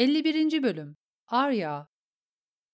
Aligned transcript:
51. 0.00 0.62
Bölüm 0.62 0.96
Arya 1.26 1.88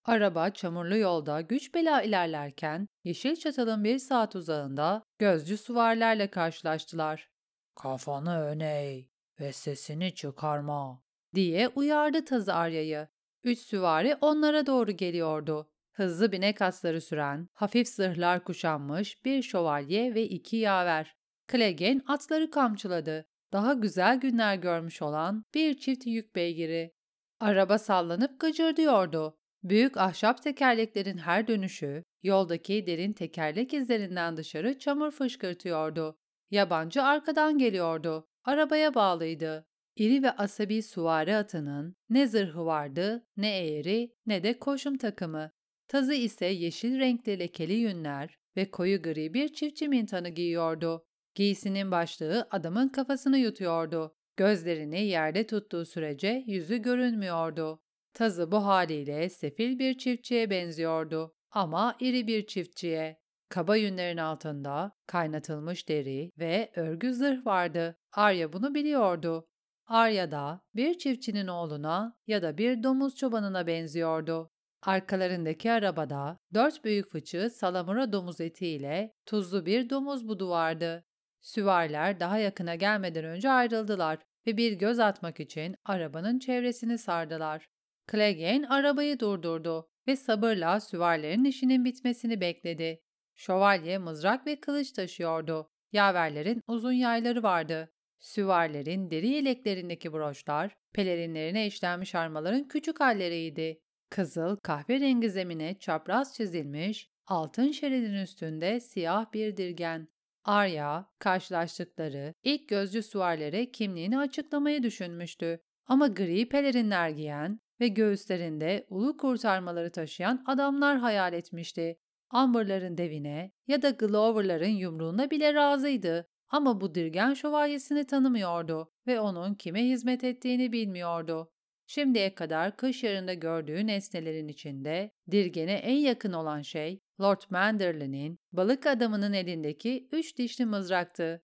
Araba 0.04 0.50
çamurlu 0.50 0.96
yolda 0.96 1.40
güç 1.40 1.74
bela 1.74 2.02
ilerlerken 2.02 2.88
yeşil 3.04 3.36
çatalın 3.36 3.84
bir 3.84 3.98
saat 3.98 4.36
uzağında 4.36 5.02
gözcü 5.18 5.56
suvarlarla 5.56 6.30
karşılaştılar. 6.30 7.30
Kafanı 7.76 8.40
öne 8.40 8.84
eğ 8.84 9.08
ve 9.40 9.52
sesini 9.52 10.14
çıkarma. 10.14 11.02
diye 11.34 11.68
uyardı 11.68 12.24
tazı 12.24 12.54
Arya'yı. 12.54 13.08
Üç 13.44 13.58
süvari 13.58 14.16
onlara 14.20 14.66
doğru 14.66 14.92
geliyordu. 14.92 15.70
Hızlı 15.92 16.32
binek 16.32 16.62
atları 16.62 17.00
süren, 17.00 17.48
hafif 17.52 17.88
zırhlar 17.88 18.44
kuşanmış 18.44 19.24
bir 19.24 19.42
şövalye 19.42 20.14
ve 20.14 20.22
iki 20.22 20.56
yaver. 20.56 21.16
Clegane 21.52 22.00
atları 22.06 22.50
kamçıladı. 22.50 23.26
Daha 23.52 23.72
güzel 23.72 24.20
günler 24.20 24.54
görmüş 24.54 25.02
olan 25.02 25.44
bir 25.54 25.78
çift 25.78 26.06
yük 26.06 26.36
beygiri. 26.36 26.95
Araba 27.40 27.78
sallanıp 27.78 28.40
gıcırdıyordu. 28.40 29.38
Büyük 29.62 29.96
ahşap 29.96 30.42
tekerleklerin 30.42 31.18
her 31.18 31.48
dönüşü, 31.48 32.04
yoldaki 32.22 32.86
derin 32.86 33.12
tekerlek 33.12 33.74
izlerinden 33.74 34.36
dışarı 34.36 34.78
çamur 34.78 35.10
fışkırtıyordu. 35.10 36.18
Yabancı 36.50 37.02
arkadan 37.02 37.58
geliyordu. 37.58 38.28
Arabaya 38.44 38.94
bağlıydı. 38.94 39.66
İri 39.96 40.22
ve 40.22 40.30
asabi 40.30 40.82
suvari 40.82 41.36
atının 41.36 41.96
ne 42.10 42.26
zırhı 42.26 42.64
vardı, 42.64 43.26
ne 43.36 43.58
eğri, 43.58 44.14
ne 44.26 44.42
de 44.42 44.58
koşum 44.58 44.98
takımı. 44.98 45.50
Tazı 45.88 46.14
ise 46.14 46.46
yeşil 46.46 46.98
renkli 46.98 47.38
lekeli 47.38 47.74
yünler 47.74 48.38
ve 48.56 48.70
koyu 48.70 49.02
gri 49.02 49.34
bir 49.34 49.52
çiftçi 49.52 49.88
mintanı 49.88 50.28
giyiyordu. 50.28 51.04
Giysinin 51.34 51.90
başlığı 51.90 52.48
adamın 52.50 52.88
kafasını 52.88 53.38
yutuyordu. 53.38 54.15
Gözlerini 54.36 55.02
yerde 55.02 55.46
tuttuğu 55.46 55.84
sürece 55.84 56.44
yüzü 56.46 56.76
görünmüyordu. 56.76 57.80
Tazı 58.14 58.52
bu 58.52 58.66
haliyle 58.66 59.28
sefil 59.28 59.78
bir 59.78 59.98
çiftçiye 59.98 60.50
benziyordu 60.50 61.34
ama 61.50 61.96
iri 62.00 62.26
bir 62.26 62.46
çiftçiye. 62.46 63.20
Kaba 63.48 63.76
yünlerin 63.76 64.16
altında 64.16 64.92
kaynatılmış 65.06 65.88
deri 65.88 66.30
ve 66.38 66.70
örgü 66.76 67.14
zırh 67.14 67.46
vardı. 67.46 67.96
Arya 68.12 68.52
bunu 68.52 68.74
biliyordu. 68.74 69.48
Arya 69.86 70.30
da 70.30 70.60
bir 70.74 70.98
çiftçinin 70.98 71.46
oğluna 71.46 72.16
ya 72.26 72.42
da 72.42 72.58
bir 72.58 72.82
domuz 72.82 73.16
çobanına 73.16 73.66
benziyordu. 73.66 74.50
Arkalarındaki 74.82 75.72
arabada 75.72 76.38
dört 76.54 76.84
büyük 76.84 77.10
fıçı 77.10 77.50
salamura 77.50 78.12
domuz 78.12 78.40
etiyle 78.40 79.14
tuzlu 79.26 79.66
bir 79.66 79.90
domuz 79.90 80.28
budu 80.28 80.48
vardı. 80.48 81.04
Süvariler 81.40 82.20
daha 82.20 82.38
yakına 82.38 82.74
gelmeden 82.74 83.24
önce 83.24 83.50
ayrıldılar 83.50 84.18
ve 84.46 84.56
bir 84.56 84.72
göz 84.72 84.98
atmak 84.98 85.40
için 85.40 85.76
arabanın 85.84 86.38
çevresini 86.38 86.98
sardılar. 86.98 87.66
Clegane 88.10 88.68
arabayı 88.68 89.20
durdurdu 89.20 89.88
ve 90.08 90.16
sabırla 90.16 90.80
süvarilerin 90.80 91.44
işinin 91.44 91.84
bitmesini 91.84 92.40
bekledi. 92.40 93.00
Şövalye 93.34 93.98
mızrak 93.98 94.46
ve 94.46 94.60
kılıç 94.60 94.92
taşıyordu. 94.92 95.70
Yaverlerin 95.92 96.60
uzun 96.66 96.92
yayları 96.92 97.42
vardı. 97.42 97.92
Süvarilerin 98.18 99.10
deri 99.10 99.28
yeleklerindeki 99.28 100.12
broşlar, 100.12 100.74
pelerinlerine 100.92 101.66
işlenmiş 101.66 102.14
armaların 102.14 102.68
küçük 102.68 103.00
halleriydi. 103.00 103.80
Kızıl, 104.10 104.56
kahverengi 104.56 105.30
zemine 105.30 105.78
çapraz 105.78 106.34
çizilmiş, 106.34 107.10
altın 107.26 107.70
şeridin 107.70 108.14
üstünde 108.14 108.80
siyah 108.80 109.32
bir 109.32 109.56
dirgen. 109.56 110.08
Arya, 110.46 111.06
karşılaştıkları 111.18 112.34
ilk 112.42 112.68
gözcü 112.68 113.02
suvarlere 113.02 113.70
kimliğini 113.70 114.18
açıklamayı 114.18 114.82
düşünmüştü. 114.82 115.60
Ama 115.86 116.06
gri 116.06 116.48
pelerinler 116.48 117.08
giyen 117.08 117.60
ve 117.80 117.88
göğüslerinde 117.88 118.86
ulu 118.90 119.16
kurtarmaları 119.16 119.92
taşıyan 119.92 120.44
adamlar 120.46 120.98
hayal 120.98 121.32
etmişti. 121.32 121.98
Amber'ların 122.30 122.98
devine 122.98 123.52
ya 123.66 123.82
da 123.82 123.90
Glover'ların 123.90 124.66
yumruğuna 124.66 125.30
bile 125.30 125.54
razıydı. 125.54 126.28
Ama 126.48 126.80
bu 126.80 126.94
dirgen 126.94 127.34
şövalyesini 127.34 128.06
tanımıyordu 128.06 128.92
ve 129.06 129.20
onun 129.20 129.54
kime 129.54 129.84
hizmet 129.84 130.24
ettiğini 130.24 130.72
bilmiyordu. 130.72 131.52
Şimdiye 131.86 132.34
kadar 132.34 132.76
kış 132.76 133.02
yarında 133.04 133.34
gördüğü 133.34 133.86
nesnelerin 133.86 134.48
içinde 134.48 135.10
dirgene 135.30 135.72
en 135.72 135.96
yakın 135.96 136.32
olan 136.32 136.62
şey 136.62 137.00
Lord 137.20 137.40
Manderley'nin 137.50 138.38
balık 138.52 138.86
adamının 138.86 139.32
elindeki 139.32 140.08
üç 140.12 140.38
dişli 140.38 140.66
mızraktı. 140.66 141.42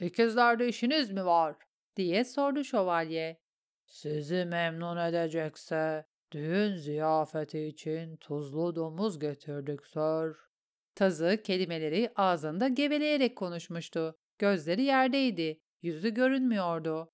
İkizlerde 0.00 0.68
işiniz 0.68 1.10
mi 1.10 1.24
var? 1.24 1.56
diye 1.96 2.24
sordu 2.24 2.64
şövalye. 2.64 3.40
Sizi 3.86 4.44
memnun 4.44 4.96
edecekse 4.96 6.04
düğün 6.32 6.74
ziyafeti 6.74 7.66
için 7.66 8.16
tuzlu 8.16 8.76
domuz 8.76 9.18
getirdik 9.18 9.86
sir. 9.86 10.36
Tazı 10.94 11.42
kelimeleri 11.44 12.12
ağzında 12.16 12.68
geveleyerek 12.68 13.36
konuşmuştu. 13.36 14.16
Gözleri 14.38 14.82
yerdeydi, 14.82 15.60
yüzü 15.82 16.14
görünmüyordu. 16.14 17.12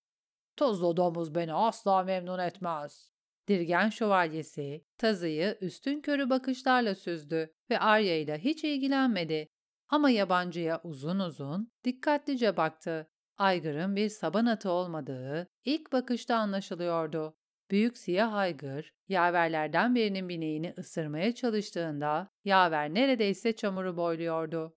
Tuzlu 0.57 0.97
domuz 0.97 1.35
beni 1.35 1.53
asla 1.53 2.03
memnun 2.03 2.39
etmez. 2.39 3.13
Dirgen 3.49 3.89
şövalyesi 3.89 4.85
tazıyı 4.99 5.59
üstün 5.61 6.01
körü 6.01 6.31
bakışlarla 6.31 6.95
süzdü 6.95 7.55
ve 7.71 7.79
Arya 7.79 8.21
ile 8.21 8.39
hiç 8.39 8.65
ilgilenmedi. 8.65 9.49
Ama 9.89 10.11
yabancıya 10.11 10.81
uzun 10.85 11.19
uzun, 11.19 11.73
dikkatlice 11.85 12.57
baktı. 12.57 13.11
Aygır'ın 13.39 13.97
bir 13.97 14.09
saban 14.09 14.47
atı 14.47 14.71
olmadığı 14.71 15.49
ilk 15.65 15.93
bakışta 15.93 16.37
anlaşılıyordu. 16.37 17.37
Büyük 17.71 17.99
siyah 17.99 18.33
aygır, 18.35 18.95
yaverlerden 19.09 19.95
birinin 19.95 20.29
bineğini 20.29 20.75
ısırmaya 20.79 21.35
çalıştığında 21.35 22.29
yaver 22.45 22.95
neredeyse 22.95 23.57
çamuru 23.57 23.97
boyluyordu. 23.97 24.77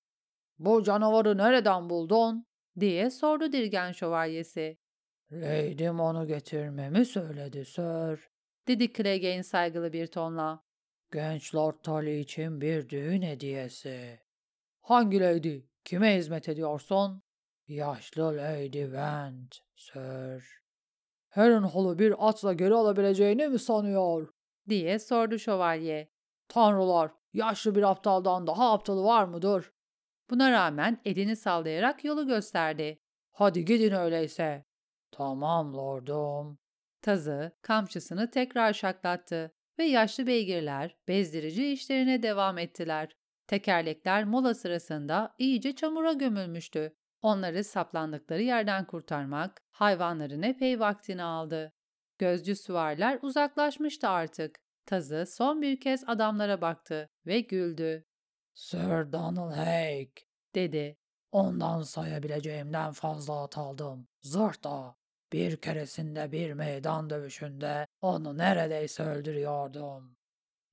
''Bu 0.59 0.84
canavarı 0.84 1.38
nereden 1.38 1.89
buldun?'' 1.89 2.45
diye 2.79 3.09
sordu 3.09 3.51
Dirgen 3.51 3.91
şövalyesi. 3.91 4.78
''Lady'm 5.31 6.00
onu 6.00 6.28
getirmemi 6.28 7.06
söyledi 7.06 7.66
sir.'' 7.66 8.29
dedi 8.67 8.94
Clegane 8.94 9.44
saygılı 9.44 9.94
bir 9.94 10.07
tonla. 10.07 10.63
''Genç 11.13 11.56
Lord 11.56 11.75
Tully 11.84 12.19
için 12.19 12.62
bir 12.62 12.90
düğün 12.90 13.22
hediyesi.'' 13.22 14.19
''Hangi 14.81 15.19
lady? 15.19 15.59
Kime 15.85 16.18
hizmet 16.18 16.50
ediyorsun?'' 16.50 17.23
''Yaşlı 17.68 18.38
Lady 18.38 18.91
Vent, 18.91 19.56
sir.'' 19.75 20.59
Harrenhal'ı 21.29 22.00
bir 22.00 22.29
atla 22.29 22.53
geri 22.53 22.73
alabileceğini 22.73 23.47
mi 23.47 23.59
sanıyor? 23.59 24.34
diye 24.69 25.00
sordu 25.00 25.39
şövalye. 25.39 26.12
Tanrılar, 26.47 27.12
yaşlı 27.34 27.75
bir 27.75 27.84
aptaldan 27.84 28.47
daha 28.47 28.73
aptalı 28.73 29.03
var 29.03 29.23
mıdır? 29.23 29.72
Buna 30.29 30.51
rağmen 30.51 31.01
elini 31.06 31.35
sallayarak 31.35 32.06
yolu 32.06 32.28
gösterdi. 32.28 33.00
Hadi 33.31 33.66
gidin 33.66 33.91
öyleyse. 33.91 34.69
Tamam 35.12 35.74
lordum. 35.74 36.59
Tazı 37.02 37.52
kamçısını 37.62 38.31
tekrar 38.31 38.74
şaklattı 38.74 39.52
ve 39.80 39.86
yaşlı 39.86 40.28
beygirler 40.28 40.97
bezdirici 41.08 41.72
işlerine 41.72 42.24
devam 42.24 42.58
ettiler. 42.58 43.16
Tekerlekler 43.48 44.24
mola 44.24 44.53
sırasında 44.53 45.36
iyice 45.38 45.75
çamura 45.75 46.14
gömülmüştü. 46.14 46.96
Onları 47.22 47.64
saplandıkları 47.64 48.42
yerden 48.42 48.86
kurtarmak 48.86 49.62
hayvanların 49.72 50.42
epey 50.42 50.80
vaktini 50.80 51.24
aldı. 51.24 51.74
Gözcü 52.18 52.56
süvariler 52.56 53.19
uzaklaşmıştı 53.22 54.09
artık. 54.09 54.59
Tazı 54.86 55.25
son 55.25 55.62
bir 55.62 55.80
kez 55.80 56.03
adamlara 56.08 56.62
baktı 56.62 57.09
ve 57.25 57.40
güldü. 57.40 58.06
Sir 58.53 59.12
Donald 59.12 59.52
Haig, 59.52 60.09
dedi. 60.56 60.98
Ondan 61.31 61.81
sayabileceğimden 61.81 62.92
fazla 62.92 63.44
at 63.44 63.58
aldım. 63.58 64.08
Zırhta. 64.22 64.99
Bir 65.34 65.57
keresinde 65.57 66.31
bir 66.31 66.54
meydan 66.54 67.09
dövüşünde 67.09 67.88
onu 68.01 68.38
neredeyse 68.38 69.04
öldürüyordum. 69.04 70.18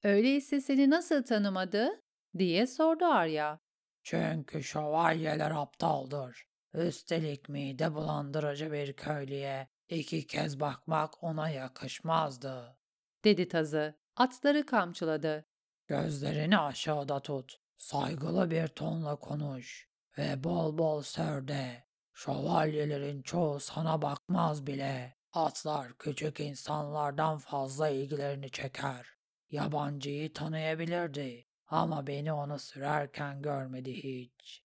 Öyleyse 0.04 0.60
seni 0.60 0.90
nasıl 0.90 1.22
tanımadı? 1.22 2.02
diye 2.38 2.66
sordu 2.66 3.04
Arya. 3.04 3.60
Çünkü 4.02 4.62
şövalyeler 4.62 5.50
aptaldır. 5.50 6.46
Üstelik 6.74 7.48
mide 7.48 7.94
bulandırıcı 7.94 8.72
bir 8.72 8.92
köylüye 8.92 9.68
iki 9.88 10.26
kez 10.26 10.60
bakmak 10.60 11.24
ona 11.24 11.50
yakışmazdı. 11.50 12.78
Dedi 13.24 13.48
tazı. 13.48 13.94
Atları 14.16 14.66
kamçıladı. 14.66 15.44
Gözlerini 15.86 16.58
aşağıda 16.58 17.20
tut. 17.22 17.56
Saygılı 17.76 18.50
bir 18.50 18.68
tonla 18.68 19.16
konuş. 19.16 19.88
Ve 20.18 20.44
bol 20.44 20.78
bol 20.78 21.02
sörde. 21.02 21.85
Şövalyelerin 22.16 23.22
çoğu 23.22 23.60
sana 23.60 24.02
bakmaz 24.02 24.66
bile. 24.66 25.16
Atlar 25.32 25.98
küçük 25.98 26.40
insanlardan 26.40 27.38
fazla 27.38 27.88
ilgilerini 27.88 28.50
çeker. 28.50 29.06
Yabancıyı 29.50 30.32
tanıyabilirdi 30.32 31.46
ama 31.66 32.06
beni 32.06 32.32
onu 32.32 32.58
sürerken 32.58 33.42
görmedi 33.42 33.92
hiç. 33.92 34.62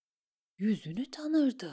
Yüzünü 0.58 1.10
tanırdı. 1.10 1.72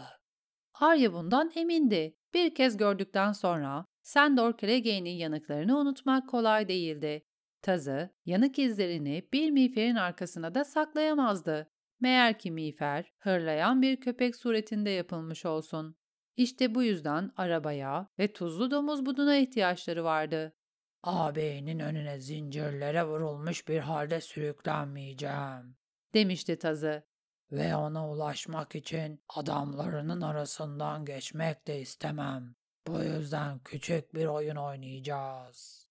Arya 0.73 1.13
bundan 1.13 1.51
emindi. 1.55 2.15
Bir 2.33 2.55
kez 2.55 2.77
gördükten 2.77 3.31
sonra 3.31 3.85
Sandor 4.01 4.57
Clegane'in 4.57 5.17
yanıklarını 5.17 5.77
unutmak 5.77 6.29
kolay 6.29 6.67
değildi. 6.67 7.25
Tazı, 7.61 8.09
yanık 8.25 8.59
izlerini 8.59 9.29
bir 9.33 9.51
miğferin 9.51 9.95
arkasına 9.95 10.55
da 10.55 10.65
saklayamazdı. 10.65 11.71
Meğer 11.99 12.39
ki 12.39 12.51
miğfer, 12.51 13.13
hırlayan 13.19 13.81
bir 13.81 14.01
köpek 14.01 14.35
suretinde 14.35 14.89
yapılmış 14.89 15.45
olsun. 15.45 15.95
İşte 16.37 16.75
bu 16.75 16.83
yüzden 16.83 17.31
arabaya 17.37 18.07
ve 18.19 18.33
tuzlu 18.33 18.71
domuz 18.71 19.05
buduna 19.05 19.35
ihtiyaçları 19.35 20.03
vardı. 20.03 20.55
Ağabeyinin 21.03 21.79
önüne 21.79 22.19
zincirlere 22.19 23.03
vurulmuş 23.03 23.67
bir 23.67 23.79
halde 23.79 24.21
sürüklenmeyeceğim, 24.21 25.77
demişti 26.13 26.59
Tazı. 26.59 27.03
Ve 27.51 27.75
ona 27.75 28.09
ulaşmak 28.09 28.75
için 28.75 29.23
adamlarının 29.29 30.21
arasından 30.21 31.05
geçmek 31.05 31.67
de 31.67 31.79
istemem. 31.79 32.55
Bu 32.87 32.99
yüzden 33.03 33.59
küçük 33.59 34.15
bir 34.15 34.25
oyun 34.25 34.55
oynayacağız. 34.55 35.87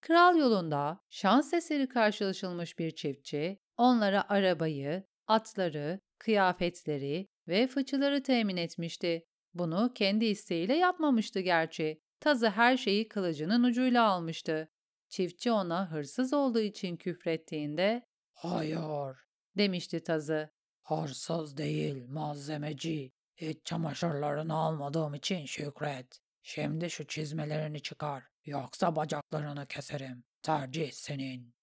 Kral 0.00 0.36
yolunda 0.36 1.00
şans 1.10 1.54
eseri 1.54 1.88
karşılaşılmış 1.88 2.78
bir 2.78 2.90
çiftçi 2.90 3.60
onlara 3.76 4.28
arabayı, 4.28 5.04
atları, 5.26 6.00
kıyafetleri 6.18 7.28
ve 7.48 7.66
fıçıları 7.66 8.22
temin 8.22 8.56
etmişti. 8.56 9.24
Bunu 9.54 9.92
kendi 9.94 10.24
isteğiyle 10.24 10.74
yapmamıştı 10.74 11.40
gerçi. 11.40 12.00
Tazı 12.20 12.50
her 12.50 12.76
şeyi 12.76 13.08
kılıcının 13.08 13.64
ucuyla 13.64 14.04
almıştı. 14.08 14.68
Çiftçi 15.08 15.52
ona 15.52 15.90
hırsız 15.90 16.32
olduğu 16.32 16.60
için 16.60 16.96
küfrettiğinde 16.96 18.06
''Hayır'' 18.32 19.16
demişti 19.56 20.02
Tazı. 20.02 20.50
''Hırsız 20.82 21.56
değil, 21.56 22.04
malzemeci. 22.08 23.12
İç 23.38 23.58
çamaşırlarını 23.64 24.54
almadığım 24.54 25.14
için 25.14 25.44
şükret. 25.44 26.20
Şimdi 26.42 26.90
şu 26.90 27.06
çizmelerini 27.06 27.82
çıkar, 27.82 28.24
yoksa 28.44 28.96
bacaklarını 28.96 29.66
keserim. 29.66 30.24
Tercih 30.42 30.92
senin.'' 30.92 31.54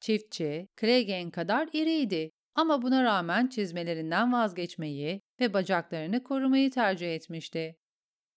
Çiftçi, 0.00 0.68
Clegane 0.80 1.30
kadar 1.30 1.68
iriydi 1.72 2.30
ama 2.54 2.82
buna 2.82 3.04
rağmen 3.04 3.46
çizmelerinden 3.46 4.32
vazgeçmeyi 4.32 5.20
ve 5.40 5.54
bacaklarını 5.54 6.22
korumayı 6.22 6.70
tercih 6.70 7.14
etmişti. 7.14 7.76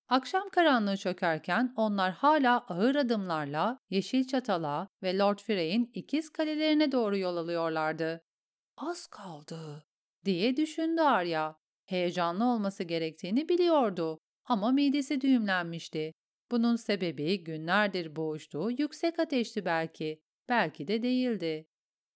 Akşam 0.09 0.49
karanlığı 0.49 0.97
çökerken 0.97 1.73
onlar 1.75 2.11
hala 2.11 2.59
ağır 2.59 2.95
adımlarla 2.95 3.79
Yeşil 3.89 4.27
Çatal'a 4.27 4.87
ve 5.03 5.17
Lord 5.17 5.39
Frey'in 5.39 5.91
ikiz 5.93 6.29
kalelerine 6.29 6.91
doğru 6.91 7.17
yol 7.17 7.37
alıyorlardı. 7.37 8.21
Az 8.77 9.07
kaldı 9.07 9.85
diye 10.25 10.57
düşündü 10.57 11.01
Arya. 11.01 11.57
Heyecanlı 11.85 12.45
olması 12.45 12.83
gerektiğini 12.83 13.49
biliyordu 13.49 14.19
ama 14.45 14.71
midesi 14.71 15.21
düğümlenmişti. 15.21 16.13
Bunun 16.51 16.75
sebebi 16.75 17.43
günlerdir 17.43 18.15
boğuştuğu 18.15 18.71
yüksek 18.71 19.19
ateşti 19.19 19.65
belki, 19.65 20.21
belki 20.49 20.87
de 20.87 21.03
değildi. 21.03 21.67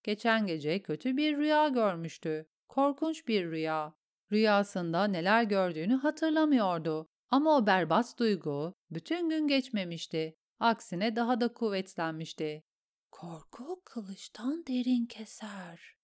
Geçen 0.04 0.48
gece 0.48 0.81
kötü 0.81 1.18
bir 1.18 1.38
rüya 1.38 1.68
görmüştü. 1.68 2.46
Korkunç 2.69 3.28
bir 3.28 3.46
rüya. 3.51 3.94
Rüyasında 4.31 5.04
neler 5.04 5.44
gördüğünü 5.44 5.96
hatırlamıyordu. 5.96 7.07
Ama 7.30 7.57
o 7.57 7.68
berbat 7.68 8.19
duygu 8.19 8.74
bütün 8.92 9.30
gün 9.30 9.48
geçmemişti. 9.48 10.36
Aksine 10.60 11.16
daha 11.16 11.42
da 11.42 11.54
kuvvetlenmişti. 11.54 12.63
Korku 13.12 13.81
kılıçtan 13.86 14.66
derin 14.68 15.06
keser. 15.06 15.96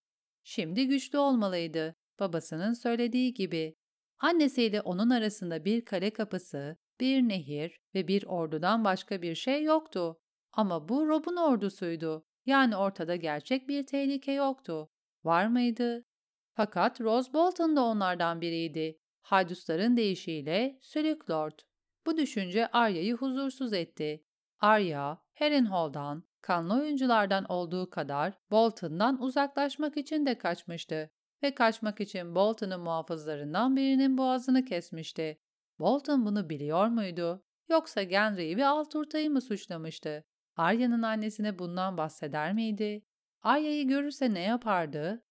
Şimdi 0.44 0.88
güçlü 0.88 1.18
olmalıydı. 1.18 1.96
Babasının 2.20 2.74
söylediği 2.74 3.34
gibi. 3.34 3.76
Annesiyle 4.20 4.82
onun 4.82 5.10
arasında 5.10 5.66
bir 5.66 5.86
kale 5.86 6.14
kapısı, 6.14 6.78
bir 7.00 7.22
nehir 7.22 7.80
ve 7.96 8.08
bir 8.08 8.26
ordudan 8.26 8.84
başka 8.84 9.22
bir 9.22 9.36
şey 9.36 9.64
yoktu. 9.64 10.18
Ama 10.52 10.90
bu 10.90 11.08
Rob'un 11.08 11.36
ordusuydu. 11.36 12.26
Yani 12.46 12.78
ortada 12.78 13.16
gerçek 13.16 13.68
bir 13.68 13.84
tehlike 13.86 14.32
yoktu. 14.32 14.90
Var 15.24 15.48
mıydı? 15.48 16.06
Fakat 16.54 17.02
Rose 17.02 17.34
Bolton 17.34 17.76
da 17.76 17.84
onlardan 17.84 18.42
biriydi. 18.42 19.00
Haydusların 19.22 19.98
deyişiyle 19.98 20.80
Sülük 20.82 21.30
Lord. 21.30 21.60
Bu 22.06 22.18
düşünce 22.18 22.68
Arya'yı 22.68 23.14
huzursuz 23.16 23.74
etti. 23.74 24.24
Arya, 24.60 25.18
Harrenhal'dan, 25.34 26.24
kanlı 26.42 26.74
oyunculardan 26.74 27.46
olduğu 27.46 27.90
kadar 27.90 28.34
Bolton'dan 28.52 29.22
uzaklaşmak 29.22 29.98
için 29.98 30.26
de 30.26 30.38
kaçmıştı 30.38 31.12
ve 31.44 31.56
kaçmak 31.56 32.02
için 32.02 32.36
Bolton'un 32.36 32.80
muhafızlarından 32.82 33.76
birinin 33.76 34.18
boğazını 34.18 34.66
kesmişti. 34.66 35.42
Bolton 35.80 36.26
bunu 36.26 36.50
biliyor 36.50 36.88
muydu? 36.88 37.44
Yoksa 37.70 38.04
Genry'i 38.04 38.58
ve 38.58 38.68
Alturta'yı 38.68 39.32
mı 39.32 39.42
suçlamıştı? 39.42 40.24
Arya'nın 40.56 41.02
annesine 41.02 41.60
bundan 41.60 41.98
bahseder 41.98 42.54
miydi? 42.54 43.06
Arya'yı 43.42 43.88
görürse 43.88 44.34
ne 44.34 44.40
yapardı? 44.40 45.24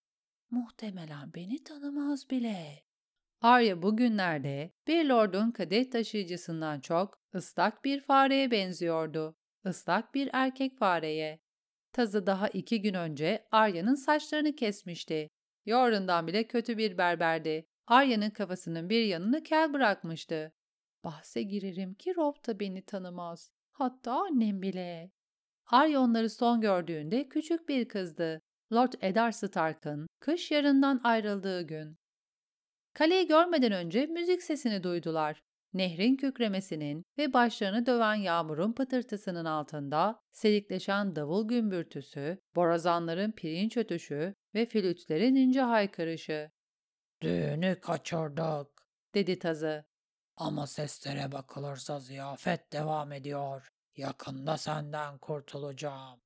Muhtemelen 0.50 1.34
beni 1.34 1.64
tanımaz 1.64 2.30
bile. 2.30 2.84
Arya 3.40 3.82
bugünlerde 3.82 4.72
bir 4.86 5.04
lordun 5.04 5.50
kadeh 5.50 5.90
taşıyıcısından 5.90 6.80
çok 6.80 7.20
ıslak 7.34 7.84
bir 7.84 8.00
fareye 8.00 8.50
benziyordu. 8.50 9.36
Islak 9.68 10.14
bir 10.14 10.30
erkek 10.32 10.78
fareye. 10.78 11.40
Tazı 11.92 12.26
daha 12.26 12.48
iki 12.48 12.82
gün 12.82 12.94
önce 12.94 13.48
Arya'nın 13.50 13.94
saçlarını 13.94 14.56
kesmişti. 14.56 15.30
Yorundan 15.66 16.26
bile 16.26 16.46
kötü 16.46 16.78
bir 16.78 16.98
berberdi. 16.98 17.66
Arya'nın 17.86 18.30
kafasının 18.30 18.90
bir 18.90 19.04
yanını 19.04 19.42
kel 19.42 19.72
bırakmıştı. 19.72 20.52
Bahse 21.04 21.42
girerim 21.42 21.94
ki 21.94 22.16
Rob 22.16 22.46
da 22.46 22.60
beni 22.60 22.82
tanımaz. 22.82 23.53
Hatta 23.74 24.12
annem 24.12 24.62
bile. 24.62 25.10
Arya 25.66 26.00
onları 26.00 26.30
son 26.30 26.60
gördüğünde 26.60 27.28
küçük 27.28 27.68
bir 27.68 27.88
kızdı. 27.88 28.40
Lord 28.72 28.92
Eddard 29.00 29.32
Stark'ın 29.32 30.06
kış 30.20 30.50
yarından 30.50 31.00
ayrıldığı 31.04 31.62
gün. 31.62 31.96
Kaleyi 32.92 33.26
görmeden 33.26 33.72
önce 33.72 34.06
müzik 34.06 34.42
sesini 34.42 34.82
duydular. 34.82 35.42
Nehrin 35.72 36.16
kükremesinin 36.16 37.02
ve 37.18 37.32
başlarını 37.32 37.86
döven 37.86 38.14
yağmurun 38.14 38.72
pıtırtısının 38.72 39.44
altında 39.44 40.20
selikleşen 40.32 41.16
davul 41.16 41.48
gümbürtüsü, 41.48 42.38
borazanların 42.56 43.32
pirinç 43.32 43.76
ötüşü 43.76 44.34
ve 44.54 44.66
flütlerin 44.66 45.34
ince 45.34 45.60
haykırışı. 45.60 46.50
''Düğünü 47.22 47.80
kaçırdık.'' 47.80 48.88
dedi 49.14 49.38
tazı. 49.38 49.84
''Ama 50.36 50.66
seslere 50.66 51.32
bakılırsa 51.32 52.00
ziyafet 52.00 52.72
devam 52.72 53.12
ediyor. 53.12 53.72
Yakında 53.96 54.56
senden 54.56 55.18
kurtulacağım.'' 55.18 56.20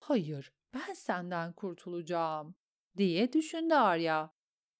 ''Hayır, 0.00 0.52
ben 0.74 0.94
senden 0.94 1.52
kurtulacağım.'' 1.52 2.54
diye 2.96 3.32
düşündü 3.32 3.74
Arya. 3.74 4.30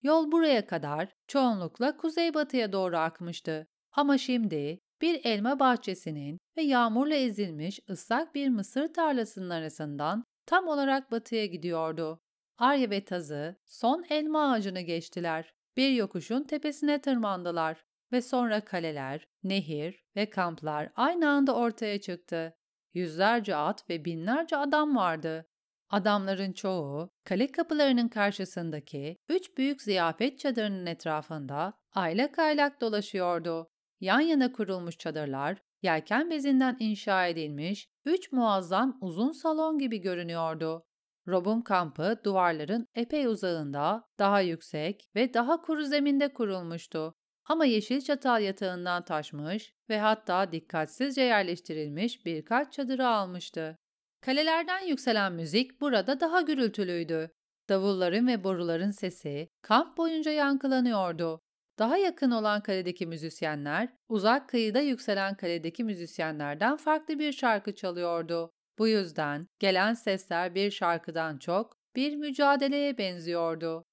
Yol 0.03 0.33
buraya 0.33 0.67
kadar 0.67 1.09
çoğunlukla 1.27 1.97
kuzeybatıya 1.97 2.73
doğru 2.73 2.97
akmıştı. 2.97 3.67
Ama 3.93 4.19
şimdi 4.19 4.81
bir 5.03 5.25
elma 5.25 5.59
bahçesinin 5.59 6.39
ve 6.57 6.63
yağmurla 6.63 7.15
ezilmiş 7.15 7.81
ıslak 7.91 8.35
bir 8.35 8.49
mısır 8.49 8.93
tarlasının 8.93 9.51
arasından 9.51 10.25
tam 10.47 10.69
olarak 10.69 11.11
batıya 11.11 11.47
gidiyordu. 11.47 12.21
Arya 12.59 12.91
ve 12.91 13.05
Tazı 13.05 13.57
son 13.67 14.05
elma 14.11 14.53
ağacını 14.53 14.81
geçtiler. 14.81 15.55
Bir 15.77 15.91
yokuşun 15.91 16.43
tepesine 16.45 17.01
tırmandılar 17.01 17.85
ve 18.15 18.23
sonra 18.23 18.61
kaleler, 18.61 19.29
nehir 19.43 20.05
ve 20.17 20.31
kamplar 20.31 20.93
aynı 20.97 21.29
anda 21.29 21.55
ortaya 21.55 22.01
çıktı. 22.01 22.55
Yüzlerce 22.93 23.57
at 23.57 23.91
ve 23.91 24.05
binlerce 24.05 24.57
adam 24.57 24.97
vardı. 24.97 25.47
Adamların 25.91 26.53
çoğu 26.53 27.11
kale 27.25 27.53
kapılarının 27.53 28.09
karşısındaki 28.09 29.19
üç 29.29 29.59
büyük 29.59 29.83
ziyafet 29.83 30.39
çadırının 30.39 30.87
etrafında 30.87 31.73
aylak 31.93 32.39
aylak 32.39 32.81
dolaşıyordu. 32.81 33.71
Yan 34.01 34.21
yana 34.21 34.53
kurulmuş 34.53 34.99
çadırlar, 34.99 35.59
yelken 35.83 36.31
bezinden 36.31 36.77
inşa 36.81 37.27
edilmiş 37.27 37.89
üç 38.05 38.33
muazzam 38.33 38.99
uzun 39.01 39.33
salon 39.33 39.79
gibi 39.79 39.99
görünüyordu. 39.99 40.87
Rob'un 41.29 41.61
kampı 41.61 42.21
duvarların 42.25 42.89
epey 42.95 43.27
uzağında, 43.27 44.05
daha 44.19 44.41
yüksek 44.41 45.11
ve 45.15 45.35
daha 45.35 45.63
kuru 45.63 45.85
zeminde 45.85 46.33
kurulmuştu. 46.33 47.15
Ama 47.45 47.65
yeşil 47.65 48.01
çatal 48.01 48.43
yatağından 48.43 49.05
taşmış 49.05 49.75
ve 49.89 49.99
hatta 49.99 50.53
dikkatsizce 50.53 51.23
yerleştirilmiş 51.23 52.27
birkaç 52.27 52.73
çadırı 52.73 53.09
almıştı. 53.09 53.77
Kalelerden 54.21 54.87
yükselen 54.87 55.33
müzik 55.33 55.81
burada 55.81 56.21
daha 56.21 56.41
gürültülüydü. 56.41 57.31
Davulların 57.69 58.27
ve 58.27 58.45
boruların 58.45 58.91
sesi 58.91 59.49
kamp 59.63 59.97
boyunca 59.97 60.33
yankılanıyordu. 60.33 61.41
Daha 61.79 61.97
yakın 61.97 62.31
olan 62.31 62.63
kaledeki 62.63 63.07
müzisyenler, 63.07 63.89
uzak 64.09 64.49
kıyıda 64.49 64.81
yükselen 64.81 65.37
kaledeki 65.37 65.85
müzisyenlerden 65.85 66.77
farklı 66.77 67.19
bir 67.19 67.33
şarkı 67.33 67.75
çalıyordu. 67.75 68.51
Bu 68.79 68.89
yüzden 68.89 69.49
gelen 69.59 69.95
sesler 69.95 70.55
bir 70.55 70.71
şarkıdan 70.71 71.39
çok 71.39 71.77
bir 71.97 72.17
mücadeleye 72.17 72.99
benziyordu. 72.99 73.85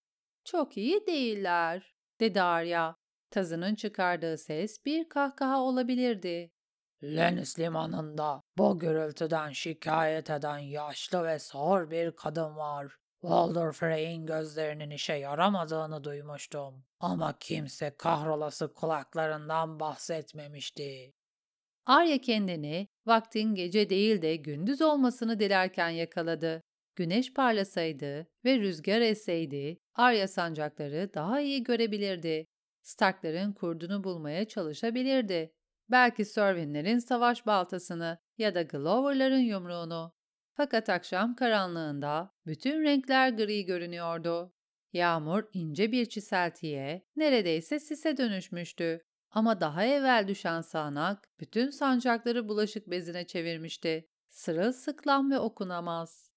Çok 0.46 0.78
iyi 0.78 1.08
değiller, 1.08 1.94
dedi 2.20 2.42
Arya. 2.42 3.01
Tazının 3.32 3.76
çıkardığı 3.76 4.38
ses 4.38 4.86
bir 4.86 5.10
kahkaha 5.10 5.60
olabilirdi. 5.62 6.52
Lenis 7.04 7.60
limanında 7.60 8.42
bu 8.58 8.80
gürültüden 8.80 9.52
şikayet 9.52 10.30
eden 10.30 10.58
yaşlı 10.58 11.24
ve 11.24 11.40
sağır 11.40 11.92
bir 11.92 12.12
kadın 12.12 12.56
var. 12.56 12.96
Walder 13.22 13.72
Frey'in 13.72 14.26
gözlerinin 14.26 14.90
işe 14.90 15.14
yaramadığını 15.14 16.04
duymuştum. 16.04 16.86
Ama 17.00 17.38
kimse 17.40 17.96
kahrolası 17.98 18.74
kulaklarından 18.74 19.80
bahsetmemişti. 19.80 21.14
Arya 21.86 22.22
kendini 22.22 22.88
vaktin 23.06 23.56
gece 23.56 23.90
değil 23.90 24.22
de 24.22 24.36
gündüz 24.36 24.82
olmasını 24.82 25.40
dilerken 25.40 25.90
yakaladı. 25.90 26.62
Güneş 26.96 27.34
parlasaydı 27.34 28.28
ve 28.46 28.60
rüzgar 28.60 29.02
esseydi, 29.02 29.78
Arya 29.94 30.28
sancakları 30.28 31.14
daha 31.14 31.42
iyi 31.42 31.64
görebilirdi. 31.64 32.48
Starkların 32.82 33.54
kurdunu 33.54 34.04
bulmaya 34.04 34.48
çalışabilirdi. 34.48 35.54
Belki 35.92 36.26
Servinlerin 36.26 37.00
savaş 37.00 37.46
baltasını 37.46 38.18
ya 38.38 38.56
da 38.56 38.62
Glover'ların 38.62 39.40
yumruğunu. 39.40 40.14
Fakat 40.54 40.90
akşam 40.90 41.36
karanlığında 41.36 42.36
bütün 42.46 42.84
renkler 42.84 43.30
gri 43.30 43.66
görünüyordu. 43.66 44.54
Yağmur 44.94 45.44
ince 45.54 45.92
bir 45.92 46.06
çiseltiye, 46.06 47.08
neredeyse 47.16 47.80
sise 47.80 48.18
dönüşmüştü. 48.18 49.02
Ama 49.32 49.62
daha 49.62 49.86
evvel 49.86 50.28
düşen 50.28 50.62
sağanak 50.62 51.30
bütün 51.40 51.70
sancakları 51.70 52.48
bulaşık 52.48 52.90
bezine 52.90 53.28
çevirmişti. 53.28 54.10
Sırılsıklam 54.30 55.32
ve 55.32 55.40
okunamaz. 55.40 56.31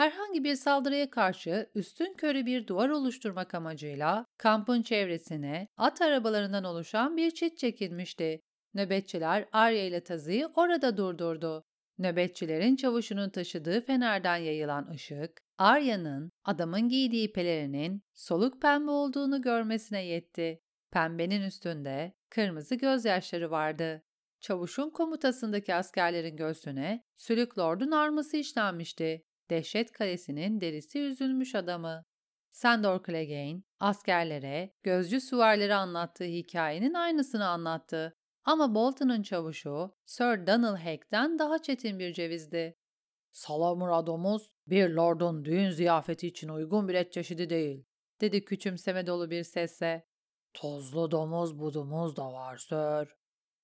Herhangi 0.00 0.44
bir 0.44 0.54
saldırıya 0.54 1.10
karşı 1.10 1.70
üstün 1.74 2.14
körü 2.14 2.46
bir 2.46 2.66
duvar 2.66 2.88
oluşturmak 2.88 3.54
amacıyla 3.54 4.26
kampın 4.38 4.82
çevresine 4.82 5.68
at 5.76 6.02
arabalarından 6.02 6.64
oluşan 6.64 7.16
bir 7.16 7.30
çit 7.30 7.58
çekilmişti. 7.58 8.40
Nöbetçiler 8.74 9.48
Arya 9.52 9.84
ile 9.84 10.04
Tazı'yı 10.04 10.48
orada 10.54 10.96
durdurdu. 10.96 11.64
Nöbetçilerin 11.98 12.76
çavuşunun 12.76 13.30
taşıdığı 13.30 13.80
fenerden 13.80 14.36
yayılan 14.36 14.90
ışık, 14.90 15.42
Arya'nın 15.58 16.32
adamın 16.44 16.88
giydiği 16.88 17.32
pelerinin 17.32 18.02
soluk 18.14 18.62
pembe 18.62 18.90
olduğunu 18.90 19.42
görmesine 19.42 20.04
yetti. 20.04 20.60
Pembenin 20.90 21.42
üstünde 21.42 22.12
kırmızı 22.30 22.74
gözyaşları 22.74 23.50
vardı. 23.50 24.02
Çavuşun 24.40 24.90
komutasındaki 24.90 25.74
askerlerin 25.74 26.36
göğsüne 26.36 27.04
Sülük 27.16 27.58
Lord'un 27.58 27.90
arması 27.90 28.36
işlenmişti. 28.36 29.24
Dehşet 29.50 29.92
Kalesi'nin 29.92 30.60
derisi 30.60 31.00
üzülmüş 31.00 31.54
adamı. 31.54 32.04
Sandor 32.50 33.04
Clegane, 33.04 33.62
askerlere, 33.80 34.74
gözcü 34.82 35.20
süvarileri 35.20 35.74
anlattığı 35.74 36.24
hikayenin 36.24 36.94
aynısını 36.94 37.48
anlattı. 37.48 38.16
Ama 38.44 38.74
Bolton'un 38.74 39.22
çavuşu 39.22 39.94
Sir 40.04 40.46
Donald 40.46 40.76
Hack'ten 40.76 41.38
daha 41.38 41.62
çetin 41.62 41.98
bir 41.98 42.12
cevizdi. 42.12 42.76
Salamura 43.32 44.06
domuz 44.06 44.54
bir 44.66 44.90
lordun 44.90 45.44
düğün 45.44 45.70
ziyafeti 45.70 46.26
için 46.26 46.48
uygun 46.48 46.88
bir 46.88 46.94
et 46.94 47.12
çeşidi 47.12 47.50
değil, 47.50 47.84
dedi 48.20 48.44
küçümseme 48.44 49.06
dolu 49.06 49.30
bir 49.30 49.42
sesle. 49.42 50.06
Tozlu 50.54 51.10
domuz 51.10 51.58
budumuz 51.58 52.16
da 52.16 52.32
var 52.32 52.56
sir. 52.56 53.16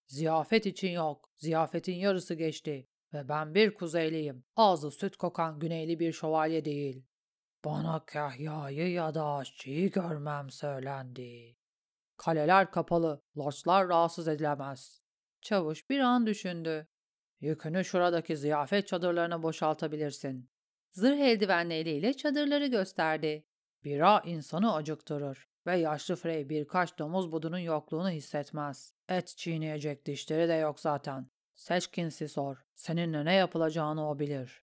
Ziyafet 0.06 0.66
için 0.66 0.90
yok, 0.90 1.30
ziyafetin 1.36 1.94
yarısı 1.94 2.34
geçti 2.34 2.88
ve 3.12 3.28
ben 3.28 3.54
bir 3.54 3.74
kuzeyliyim, 3.74 4.44
ağzı 4.56 4.90
süt 4.90 5.16
kokan 5.16 5.58
güneyli 5.58 6.00
bir 6.00 6.12
şövalye 6.12 6.64
değil. 6.64 7.04
Bana 7.64 8.04
kahyayı 8.04 8.90
ya 8.90 9.14
da 9.14 9.26
aşçıyı 9.26 9.90
görmem 9.90 10.50
söylendi. 10.50 11.56
Kaleler 12.16 12.70
kapalı, 12.70 13.22
lordlar 13.38 13.88
rahatsız 13.88 14.28
edilemez. 14.28 15.04
Çavuş 15.42 15.90
bir 15.90 16.00
an 16.00 16.26
düşündü. 16.26 16.88
Yükünü 17.40 17.84
şuradaki 17.84 18.36
ziyafet 18.36 18.88
çadırlarına 18.88 19.42
boşaltabilirsin. 19.42 20.50
Zırh 20.92 21.18
eldivenli 21.18 21.74
eliyle 21.74 22.14
çadırları 22.14 22.66
gösterdi. 22.66 23.46
Bira 23.84 24.22
insanı 24.24 24.74
acıktırır 24.74 25.48
ve 25.66 25.76
yaşlı 25.76 26.16
Frey 26.16 26.48
birkaç 26.48 26.98
domuz 26.98 27.32
budunun 27.32 27.58
yokluğunu 27.58 28.10
hissetmez. 28.10 28.94
Et 29.08 29.34
çiğneyecek 29.36 30.06
dişleri 30.06 30.48
de 30.48 30.54
yok 30.54 30.80
zaten. 30.80 31.30
Seçkinsi 31.56 32.28
sor. 32.28 32.56
Seninle 32.74 33.24
ne 33.24 33.34
yapılacağını 33.34 34.10
o 34.10 34.18
bilir. 34.18 34.62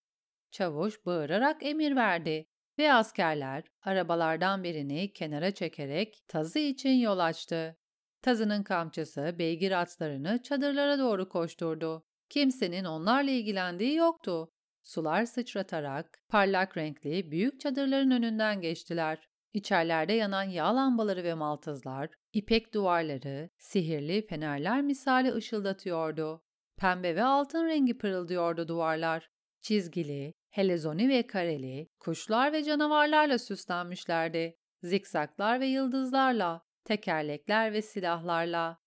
Çavuş 0.52 1.06
bağırarak 1.06 1.66
emir 1.66 1.96
verdi 1.96 2.46
ve 2.78 2.94
askerler 2.94 3.64
arabalardan 3.82 4.64
birini 4.64 5.14
kenara 5.14 5.52
çekerek 5.52 6.24
tazı 6.28 6.60
için 6.60 6.94
yol 6.94 7.20
açtı. 7.20 7.78
Tazının 8.22 8.64
kamçısı 8.64 9.36
beygir 9.40 9.82
atlarını 9.82 10.42
çadırlara 10.44 11.00
doğru 11.00 11.30
koşturdu. 11.30 12.04
Kimsenin 12.30 12.86
onlarla 12.86 13.32
ilgilendiği 13.32 13.96
yoktu. 13.96 14.52
Sular 14.84 15.26
sıçratarak 15.26 16.24
parlak 16.30 16.78
renkli 16.78 17.32
büyük 17.32 17.60
çadırların 17.60 18.12
önünden 18.12 18.62
geçtiler. 18.62 19.30
İçerlerde 19.54 20.14
yanan 20.14 20.44
yağ 20.44 20.76
lambaları 20.76 21.24
ve 21.24 21.34
maltızlar, 21.34 22.10
ipek 22.34 22.74
duvarları, 22.74 23.50
sihirli 23.58 24.28
fenerler 24.28 24.82
misali 24.82 25.34
ışıldatıyordu. 25.34 26.43
Pembe 26.78 27.16
ve 27.16 27.24
altın 27.24 27.68
rengi 27.68 27.98
pırıldıyordu 27.98 28.68
duvarlar. 28.68 29.30
Çizgili, 29.62 30.34
helezoni 30.50 31.10
ve 31.10 31.28
kareli, 31.28 31.90
kuşlar 32.00 32.54
ve 32.54 32.64
canavarlarla 32.64 33.40
süslenmişlerdi. 33.40 34.58
Zikzaklar 34.84 35.60
ve 35.60 35.66
yıldızlarla, 35.66 36.62
tekerlekler 36.86 37.74
ve 37.74 37.82
silahlarla. 37.82 38.78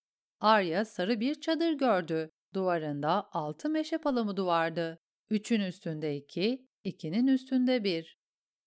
Arya 0.40 0.84
sarı 0.84 1.20
bir 1.20 1.40
çadır 1.40 1.72
gördü. 1.72 2.30
Duvarında 2.54 3.28
altı 3.32 3.68
meşe 3.68 3.98
palamudu 3.98 4.46
vardı. 4.46 4.98
Üçün 5.30 5.60
üstünde 5.60 6.16
iki, 6.16 6.68
ikinin 6.84 7.26
üstünde 7.26 7.84
bir. 7.84 8.18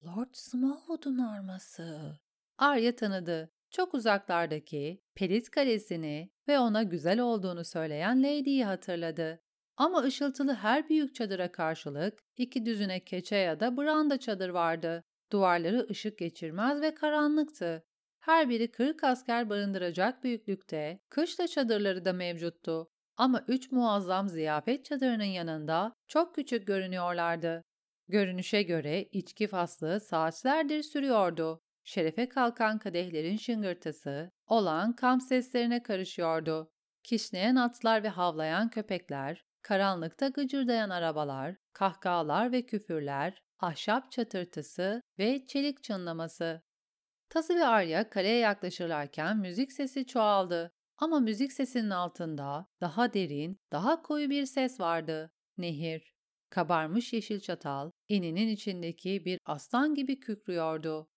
Lord 0.06 0.34
Smallwood'un 0.34 1.18
arması. 1.18 2.20
Arya 2.58 2.96
tanıdı. 2.96 3.52
Çok 3.72 3.94
uzaklardaki 3.94 5.02
Pelit 5.16 5.50
Kalesi'ni 5.50 6.32
ve 6.48 6.60
ona 6.60 6.84
güzel 6.84 7.20
olduğunu 7.20 7.66
söyleyen 7.66 8.24
Lady'yi 8.24 8.66
hatırladı. 8.66 9.40
Ama 9.78 10.04
ışıltılı 10.04 10.54
her 10.54 10.90
büyük 10.90 11.16
çadıra 11.16 11.52
karşılık 11.52 12.20
iki 12.38 12.66
düzüne 12.66 13.04
keçe 13.04 13.36
ya 13.36 13.60
da 13.60 13.78
branda 13.78 14.20
çadır 14.20 14.50
vardı. 14.50 15.04
Duvarları 15.32 15.88
ışık 15.90 16.18
geçirmez 16.18 16.82
ve 16.82 16.96
karanlıktı. 16.96 17.84
Her 18.20 18.50
biri 18.50 18.72
kırk 18.72 19.04
asker 19.04 19.50
barındıracak 19.50 20.24
büyüklükte, 20.24 21.00
kışla 21.10 21.48
çadırları 21.48 22.06
da 22.06 22.14
mevcuttu. 22.14 22.88
Ama 23.18 23.44
üç 23.48 23.72
muazzam 23.72 24.30
ziyafet 24.30 24.86
çadırının 24.86 25.24
yanında 25.24 25.94
çok 26.08 26.36
küçük 26.36 26.68
görünüyorlardı. 26.68 27.64
Görünüşe 28.08 28.64
göre 28.64 29.04
içki 29.04 29.48
faslı 29.48 30.00
saatlerdir 30.00 30.84
sürüyordu. 30.84 31.62
Şerefe 31.84 32.30
kalkan 32.30 32.80
kadehlerin 32.80 33.38
şıngırtısı, 33.38 34.32
olan 34.48 34.96
kamp 34.96 35.24
seslerine 35.24 35.84
karışıyordu. 35.84 36.72
Kişneyen 37.04 37.56
atlar 37.56 38.04
ve 38.04 38.10
havlayan 38.10 38.70
köpekler, 38.70 39.46
karanlıkta 39.62 40.28
gıcırdayan 40.28 40.90
arabalar, 40.90 41.56
kahkahalar 41.74 42.52
ve 42.52 42.66
küfürler, 42.66 43.44
ahşap 43.60 44.12
çatırtısı 44.12 45.02
ve 45.20 45.46
çelik 45.48 45.84
çınlaması. 45.84 46.62
Tası 47.30 47.56
ve 47.56 47.66
Arya 47.66 48.10
kaleye 48.10 48.38
yaklaşırlarken 48.38 49.38
müzik 49.38 49.72
sesi 49.72 50.06
çoğaldı. 50.06 50.72
Ama 50.98 51.20
müzik 51.20 51.54
sesinin 51.54 51.90
altında 51.90 52.68
daha 52.82 53.14
derin, 53.14 53.60
daha 53.72 54.02
koyu 54.02 54.30
bir 54.30 54.46
ses 54.46 54.80
vardı. 54.80 55.32
Nehir. 55.58 56.14
Kabarmış 56.50 57.14
yeşil 57.14 57.40
çatal, 57.40 57.92
ininin 58.08 58.48
içindeki 58.48 59.26
bir 59.26 59.40
aslan 59.46 59.96
gibi 59.96 60.20
kükrüyordu. 60.20 61.10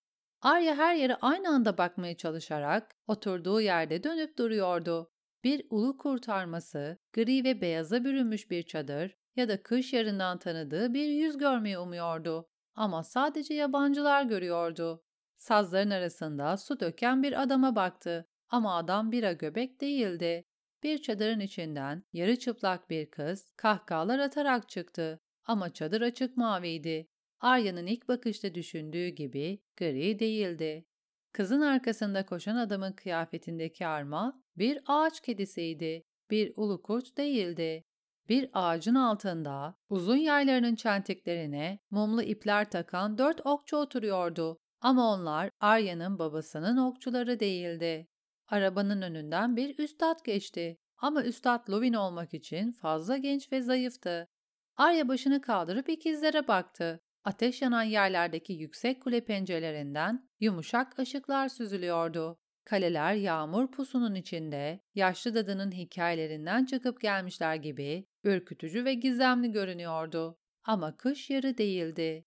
Arya 0.42 0.76
her 0.76 0.94
yere 0.94 1.14
aynı 1.14 1.49
anda 1.49 1.78
bakmaya 1.78 2.16
çalışarak 2.16 2.96
oturduğu 3.06 3.61
yerde 3.61 4.04
dönüp 4.04 4.38
duruyordu. 4.38 5.11
Bir 5.44 5.66
ulu 5.70 5.99
kurtarması, 5.99 6.99
gri 7.12 7.44
ve 7.44 7.61
beyaza 7.61 8.04
bürünmüş 8.04 8.50
bir 8.50 8.62
çadır 8.62 9.16
ya 9.37 9.49
da 9.49 9.62
kış 9.62 9.92
yarından 9.92 10.38
tanıdığı 10.38 10.94
bir 10.94 11.08
yüz 11.08 11.38
görmeyi 11.38 11.78
umuyordu. 11.78 12.49
Ama 12.75 13.04
sadece 13.04 13.54
yabancılar 13.54 14.25
görüyordu. 14.25 15.04
Sazların 15.37 15.90
arasında 15.90 16.56
su 16.56 16.80
döken 16.80 17.22
bir 17.22 17.42
adama 17.42 17.76
baktı 17.76 18.28
ama 18.49 18.76
adam 18.76 19.12
bira 19.12 19.32
göbek 19.32 19.80
değildi. 19.80 20.44
Bir 20.82 20.99
çadırın 21.02 21.40
içinden 21.40 22.04
yarı 22.12 22.37
çıplak 22.37 22.90
bir 22.90 23.11
kız 23.11 23.52
kahkahalar 23.56 24.18
atarak 24.18 24.68
çıktı 24.68 25.20
ama 25.44 25.72
çadır 25.72 26.00
açık 26.02 26.37
maviydi. 26.37 27.08
Arya'nın 27.42 27.87
ilk 27.87 28.08
bakışta 28.08 28.54
düşündüğü 28.54 29.08
gibi 29.08 29.62
gri 29.76 30.18
değildi. 30.18 30.87
Kızın 31.32 31.61
arkasında 31.61 32.26
koşan 32.26 32.56
adamın 32.56 32.92
kıyafetindeki 32.92 33.87
arma 33.87 34.42
bir 34.56 34.80
ağaç 34.87 35.20
kedisiydi, 35.20 36.04
bir 36.30 36.52
ulu 36.56 36.82
kurt 36.82 37.16
değildi. 37.16 37.84
Bir 38.28 38.50
ağacın 38.52 38.94
altında 38.94 39.75
uzun 39.88 40.16
yaylarının 40.16 40.75
çentiklerine 40.75 41.78
mumlu 41.90 42.22
ipler 42.22 42.70
takan 42.70 43.18
dört 43.18 43.46
okçu 43.46 43.76
oturuyordu 43.76 44.58
ama 44.80 45.12
onlar 45.12 45.50
Arya'nın 45.61 46.18
babasının 46.18 46.76
okçuları 46.76 47.40
değildi. 47.40 48.08
Arabanın 48.49 49.02
önünden 49.02 49.56
bir 49.56 49.78
üstad 49.78 50.25
geçti. 50.25 50.78
Ama 50.96 51.25
üstad 51.25 51.68
Lovin 51.70 51.92
olmak 51.92 52.34
için 52.34 52.72
fazla 52.72 53.16
genç 53.16 53.52
ve 53.52 53.62
zayıftı. 53.62 54.28
Arya 54.76 55.08
başını 55.08 55.40
kaldırıp 55.40 55.88
ikizlere 55.88 56.49
baktı. 56.49 57.00
Ateş 57.25 57.62
yanan 57.62 57.83
yerlerdeki 57.83 58.52
yüksek 58.52 59.02
kule 59.02 59.25
pencerelerinden 59.25 60.29
yumuşak 60.41 60.99
ışıklar 60.99 61.49
süzülüyordu. 61.49 62.38
Kaleler 62.64 63.14
yağmur 63.14 63.71
pusunun 63.71 64.14
içinde, 64.14 64.81
yaşlı 64.95 65.35
dadının 65.35 65.73
hikayelerinden 65.73 66.64
çıkıp 66.64 67.00
gelmişler 67.00 67.55
gibi 67.55 68.07
ürkütücü 68.25 68.85
ve 68.85 68.95
gizemli 68.95 69.52
görünüyordu. 69.52 70.38
Ama 70.64 70.97
kış 70.97 71.31
yarı 71.31 71.59
değildi. 71.59 72.25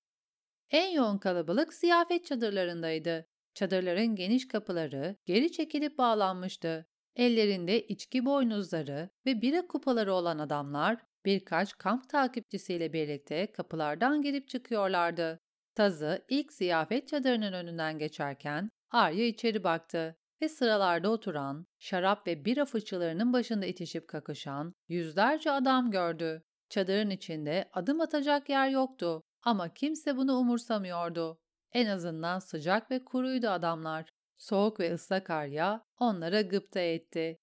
En 0.69 0.91
yoğun 0.91 1.17
kalabalık 1.17 1.73
ziyafet 1.73 2.25
çadırlarındaydı. 2.25 3.27
Çadırların 3.53 4.15
geniş 4.15 4.47
kapıları 4.47 5.15
geri 5.25 5.51
çekilip 5.51 5.97
bağlanmıştı. 5.97 6.85
Ellerinde 7.15 7.87
içki 7.87 8.25
boynuzları 8.25 9.09
ve 9.25 9.41
bira 9.41 9.67
kupaları 9.67 10.13
olan 10.13 10.39
adamlar 10.39 10.97
birkaç 11.25 11.73
kamp 11.73 12.09
takipçisiyle 12.09 12.93
birlikte 12.93 13.51
kapılardan 13.51 14.21
girip 14.21 14.47
çıkıyorlardı. 14.47 15.39
Tazı 15.75 16.25
ilk 16.29 16.53
ziyafet 16.53 17.07
çadırının 17.07 17.53
önünden 17.53 17.99
geçerken 17.99 18.69
Arya 18.91 19.25
içeri 19.25 19.63
baktı 19.63 20.15
ve 20.41 20.49
sıralarda 20.49 21.09
oturan, 21.09 21.67
şarap 21.79 22.27
ve 22.27 22.45
bira 22.45 22.65
fıçılarının 22.65 23.33
başında 23.33 23.65
itişip 23.65 24.07
kakışan 24.07 24.73
yüzlerce 24.87 25.51
adam 25.51 25.91
gördü. 25.91 26.43
Çadırın 26.69 27.09
içinde 27.09 27.69
adım 27.73 28.01
atacak 28.01 28.49
yer 28.49 28.69
yoktu 28.69 29.21
ama 29.43 29.73
kimse 29.73 30.17
bunu 30.17 30.37
umursamıyordu. 30.37 31.37
En 31.73 31.87
azından 31.87 32.39
sıcak 32.39 32.91
ve 32.91 33.05
kuruydu 33.05 33.49
adamlar. 33.49 34.09
Soğuk 34.37 34.79
ve 34.79 34.93
ıslak 34.93 35.29
Arya 35.29 35.83
onlara 35.99 36.41
gıpta 36.41 36.79
etti. 36.79 37.37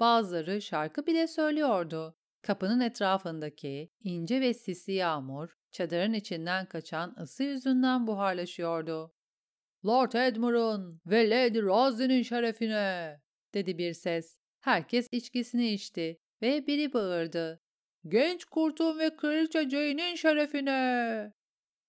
Bazıları 0.00 0.62
şarkı 0.62 1.06
bile 1.06 1.26
söylüyordu. 1.26 2.16
Kapının 2.46 2.80
etrafındaki 2.80 3.92
ince 4.00 4.40
ve 4.40 4.54
sisli 4.54 4.92
yağmur, 4.92 5.56
çadırın 5.72 6.12
içinden 6.12 6.66
kaçan 6.66 7.16
ısı 7.20 7.42
yüzünden 7.42 8.06
buharlaşıyordu. 8.06 9.14
Lord 9.86 10.12
Edmund'un 10.12 11.00
ve 11.06 11.30
Lady 11.30 11.62
Rosie'nin 11.62 12.22
şerefine, 12.22 13.20
dedi 13.54 13.78
bir 13.78 13.92
ses. 13.92 14.38
Herkes 14.60 15.08
içkisini 15.12 15.72
içti 15.72 16.18
ve 16.42 16.66
biri 16.66 16.92
bağırdı. 16.92 17.62
Genç 18.08 18.44
kurtun 18.44 18.98
ve 18.98 19.16
Kraliçe 19.16 19.70
Jane'in 19.70 20.14
şerefine. 20.14 21.32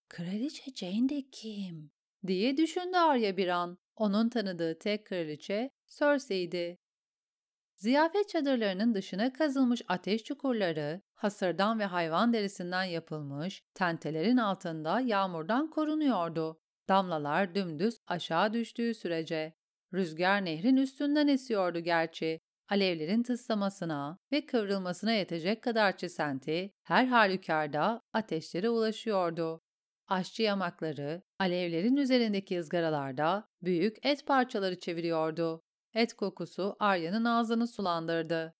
Kraliçe 0.10 0.72
Jane 0.76 1.10
de 1.10 1.24
kim? 1.32 1.92
diye 2.28 2.58
düşündü 2.58 2.98
Arya 2.98 3.38
bir 3.38 3.48
an. 3.48 3.78
Onun 3.96 4.30
tanıdığı 4.30 4.80
tek 4.80 5.06
kraliçe 5.06 5.70
Cersei'ydi. 5.88 6.78
Ziyafet 7.78 8.30
çadırlarının 8.30 8.94
dışına 8.94 9.34
kazılmış 9.34 9.82
ateş 9.88 10.24
çukurları, 10.24 11.02
hasırdan 11.16 11.80
ve 11.80 11.86
hayvan 11.86 12.34
derisinden 12.34 12.84
yapılmış 12.84 13.64
tentelerin 13.74 14.38
altında 14.38 15.00
yağmurdan 15.00 15.70
korunuyordu. 15.70 16.60
Damlalar 16.90 17.56
dümdüz 17.56 17.98
aşağı 18.08 18.54
düştüğü 18.54 18.94
sürece. 18.94 19.54
Rüzgar 19.94 20.46
nehrin 20.46 20.78
üstünden 20.78 21.28
esiyordu 21.28 21.80
gerçi. 21.80 22.40
Alevlerin 22.70 23.24
tıslamasına 23.24 24.20
ve 24.32 24.46
kıvrılmasına 24.46 25.12
yetecek 25.12 25.64
kadar 25.64 25.98
çisenti 25.98 26.74
her 26.84 27.06
halükarda 27.06 28.02
ateşlere 28.14 28.70
ulaşıyordu. 28.70 29.62
Aşçı 30.08 30.44
yamakları, 30.44 31.22
alevlerin 31.40 31.96
üzerindeki 31.96 32.60
ızgaralarda 32.60 33.50
büyük 33.62 34.06
et 34.06 34.28
parçaları 34.28 34.80
çeviriyordu. 34.80 35.67
Et 35.98 36.14
kokusu 36.14 36.76
Arya'nın 36.80 37.26
ağzını 37.26 37.68
sulandırdı. 37.68 38.54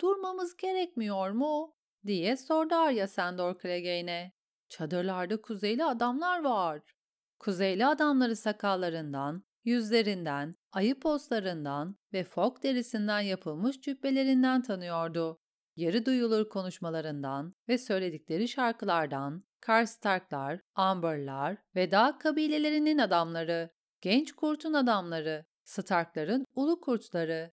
''Durmamız 0.00 0.56
gerekmiyor 0.56 1.30
mu?'' 1.30 1.74
diye 2.06 2.36
sordu 2.36 2.74
Arya 2.74 3.08
Sandor 3.08 3.60
Clegane'e. 3.60 4.32
''Çadırlarda 4.68 5.40
kuzeyli 5.42 5.84
adamlar 5.84 6.44
var.'' 6.44 6.94
Kuzeyli 7.38 7.86
adamları 7.86 8.36
sakallarından, 8.36 9.44
yüzlerinden, 9.64 10.56
ayı 10.72 11.00
postlarından 11.00 11.96
ve 12.12 12.24
fok 12.24 12.62
derisinden 12.62 13.20
yapılmış 13.20 13.80
cübbelerinden 13.80 14.62
tanıyordu. 14.62 15.40
Yarı 15.76 16.06
duyulur 16.06 16.48
konuşmalarından 16.48 17.54
ve 17.68 17.78
söyledikleri 17.78 18.48
şarkılardan 18.48 19.44
Karstarklar, 19.60 20.60
Amberlar 20.74 21.56
ve 21.74 21.90
dağ 21.90 22.18
kabilelerinin 22.18 22.98
adamları, 22.98 23.70
genç 24.00 24.32
kurtun 24.32 24.72
adamları, 24.72 25.46
Starkların 25.66 26.46
ulu 26.54 26.80
kurtları. 26.80 27.52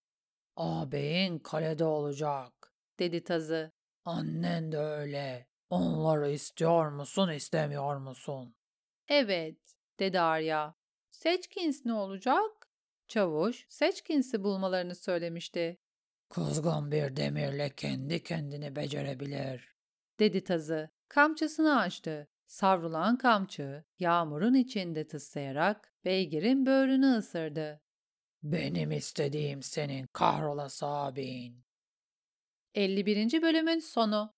Ağabeyin 0.55 1.39
kalede 1.39 1.85
olacak, 1.85 2.73
dedi 2.99 3.23
tazı. 3.23 3.71
Annen 4.05 4.71
de 4.71 4.77
öyle. 4.77 5.47
Onları 5.69 6.29
istiyor 6.29 6.91
musun, 6.91 7.29
istemiyor 7.29 7.97
musun? 7.97 8.55
Evet, 9.07 9.57
dedi 9.99 10.19
Arya. 10.19 10.75
Seçkins 11.11 11.85
ne 11.85 11.93
olacak? 11.93 12.69
Çavuş, 13.07 13.65
Seçkins'i 13.69 14.43
bulmalarını 14.43 14.95
söylemişti. 14.95 15.77
Kızgın 16.29 16.91
bir 16.91 17.15
demirle 17.15 17.69
kendi 17.75 18.23
kendini 18.23 18.75
becerebilir, 18.75 19.75
dedi 20.19 20.43
tazı. 20.43 20.89
Kamçısını 21.07 21.79
açtı. 21.79 22.27
Savrulan 22.47 23.17
kamçı, 23.17 23.83
yağmurun 23.99 24.53
içinde 24.53 25.07
tıslayarak 25.07 25.93
beygirin 26.05 26.65
böğrünü 26.65 27.05
ısırdı. 27.05 27.82
Benim 28.43 28.91
istediğim 28.91 29.63
senin 29.63 30.07
kahrolası 30.07 30.85
abin. 30.87 31.63
51. 32.75 33.41
bölümün 33.41 33.79
sonu 33.79 34.33